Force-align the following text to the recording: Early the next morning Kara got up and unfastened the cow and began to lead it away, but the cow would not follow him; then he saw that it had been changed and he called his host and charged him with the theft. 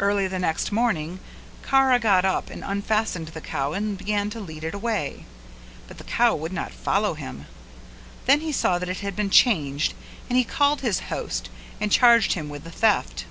Early 0.00 0.26
the 0.26 0.40
next 0.40 0.72
morning 0.72 1.20
Kara 1.64 2.00
got 2.00 2.24
up 2.24 2.50
and 2.50 2.64
unfastened 2.66 3.28
the 3.28 3.40
cow 3.40 3.74
and 3.74 3.96
began 3.96 4.28
to 4.30 4.40
lead 4.40 4.64
it 4.64 4.74
away, 4.74 5.24
but 5.86 5.98
the 5.98 6.02
cow 6.02 6.34
would 6.34 6.52
not 6.52 6.72
follow 6.72 7.14
him; 7.14 7.46
then 8.26 8.40
he 8.40 8.50
saw 8.50 8.80
that 8.80 8.88
it 8.88 8.98
had 9.06 9.14
been 9.14 9.30
changed 9.30 9.94
and 10.28 10.36
he 10.36 10.42
called 10.42 10.80
his 10.80 10.98
host 11.14 11.48
and 11.80 11.92
charged 11.92 12.32
him 12.32 12.48
with 12.48 12.64
the 12.64 12.72
theft. 12.72 13.24